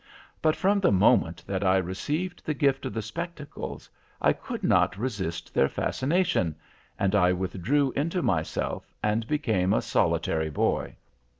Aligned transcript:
But 0.41 0.55
from 0.55 0.79
the 0.79 0.91
moment 0.91 1.43
that 1.45 1.63
I 1.63 1.77
received 1.77 2.43
the 2.43 2.55
gift 2.55 2.87
of 2.87 2.93
the 2.95 3.03
spectacles, 3.03 3.87
I 4.19 4.33
could 4.33 4.63
not 4.63 4.97
resist 4.97 5.53
their 5.53 5.69
fascination, 5.69 6.55
and 6.97 7.13
I 7.13 7.33
withdrew 7.33 7.91
into 7.91 8.23
myself, 8.23 8.91
and 9.03 9.27
became 9.27 9.73
a 9.73 9.81
solitary 9.83 10.49
boy. 10.49 10.95